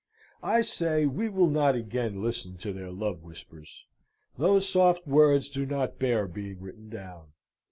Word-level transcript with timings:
I 0.41 0.63
say 0.63 1.05
we 1.05 1.29
will 1.29 1.45
not 1.51 1.75
again 1.75 2.23
listen 2.23 2.57
to 2.57 2.73
their 2.73 2.89
love 2.89 3.21
whispers. 3.21 3.85
Those 4.35 4.67
soft 4.67 5.05
words 5.05 5.47
do 5.47 5.63
not 5.63 5.99
bear 5.99 6.25
being 6.27 6.59
written 6.59 6.89
down. 6.89 7.33